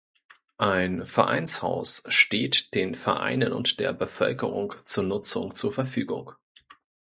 Ein 0.57 1.05
Vereinshaus 1.05 2.01
steht 2.07 2.73
den 2.73 2.95
Vereinen 2.95 3.53
und 3.53 3.79
der 3.79 3.93
Bevölkerung 3.93 4.73
zur 4.83 5.03
Nutzung 5.03 5.53
zur 5.53 5.71
Verfügung. 5.71 6.31